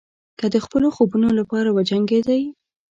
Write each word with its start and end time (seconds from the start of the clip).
که 0.39 0.45
د 0.53 0.55
خپلو 0.65 0.87
خوبونو 0.95 1.29
لپاره 1.39 1.69
وجنګېدئ. 1.77 2.41